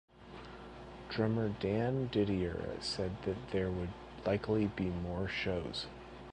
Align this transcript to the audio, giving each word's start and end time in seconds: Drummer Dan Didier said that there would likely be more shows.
Drummer 1.09 1.49
Dan 1.49 2.07
Didier 2.07 2.71
said 2.81 3.21
that 3.25 3.51
there 3.51 3.69
would 3.69 3.91
likely 4.25 4.65
be 4.65 4.85
more 4.85 5.27
shows. 5.27 5.85